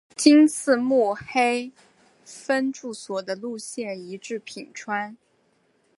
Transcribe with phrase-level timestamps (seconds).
[0.15, 1.71] 今次目黑
[2.25, 5.15] 分驻所的路线移至品川。